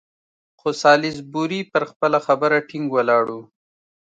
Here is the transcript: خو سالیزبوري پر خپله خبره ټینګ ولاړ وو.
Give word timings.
خو 0.59 0.69
سالیزبوري 0.81 1.61
پر 1.71 1.83
خپله 1.91 2.19
خبره 2.25 2.57
ټینګ 2.69 2.87
ولاړ 2.91 3.25
وو. 3.33 3.41